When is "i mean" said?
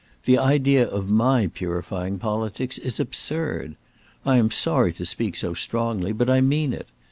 6.27-6.73